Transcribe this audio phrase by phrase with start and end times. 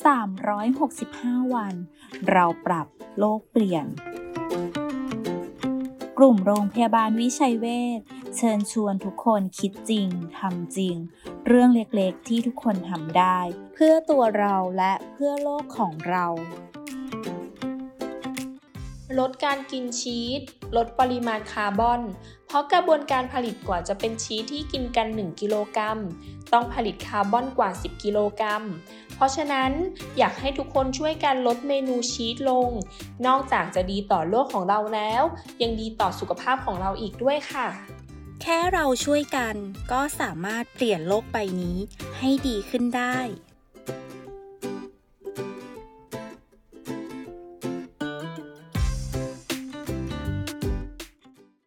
[0.00, 1.74] 365 วัน
[2.30, 2.86] เราปรับ
[3.18, 3.86] โลกเปลี่ยน
[6.18, 7.66] กลุ่มโรงพยาบาลวิชัยเว
[7.98, 8.00] ช
[8.36, 10.08] เชิญชวนทุกคนคิดจริง
[10.38, 10.96] ทำจริง
[11.46, 13.38] เรื่องเล็กๆที่ทุกคนทำได้
[13.74, 16.26] เพื่อตัวเราและเพื่อโลกของเรา
[19.18, 20.40] ลดการกินชีส
[20.76, 22.00] ลดปริมาณคาร์บอน
[22.46, 25.98] เพราะกระบวนการผลิตกว่าจะเป็นชีสที่กินกัน 1 กิโลกรัม
[26.52, 28.62] ต้องผลิตคาร์บอนกว่า 10 กิโลกรัม
[29.22, 29.72] ราะฉะนั้น
[30.18, 32.70] อยากให้ทุกคนช่วยกันลดเมนูชีสลง
[33.26, 35.22] นอกจากจะดีต่อโลกของเราแล้ว
[35.62, 37.68] ยังดีต่อสุขภาพของเราอีกด้วยค่ะ
[38.42, 39.54] แค่เราช่วยกัน
[39.92, 41.76] ก็สามารถเปลี่ยนโลกใบนี้
[42.18, 43.18] ให้ดีขึ้นได้